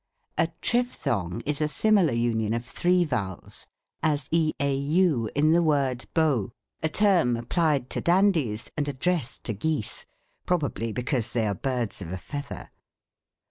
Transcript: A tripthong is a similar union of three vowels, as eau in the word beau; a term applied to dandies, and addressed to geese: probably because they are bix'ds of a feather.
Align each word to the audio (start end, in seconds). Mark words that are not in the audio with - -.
A 0.35 0.47
tripthong 0.63 1.43
is 1.45 1.61
a 1.61 1.67
similar 1.67 2.11
union 2.11 2.55
of 2.55 2.65
three 2.65 3.03
vowels, 3.05 3.67
as 4.01 4.27
eau 4.33 4.49
in 5.35 5.51
the 5.51 5.61
word 5.61 6.07
beau; 6.15 6.49
a 6.81 6.89
term 6.89 7.37
applied 7.37 7.91
to 7.91 8.01
dandies, 8.01 8.71
and 8.75 8.87
addressed 8.87 9.43
to 9.43 9.53
geese: 9.53 10.07
probably 10.47 10.91
because 10.91 11.33
they 11.33 11.45
are 11.45 11.53
bix'ds 11.53 12.01
of 12.01 12.11
a 12.11 12.17
feather. 12.17 12.71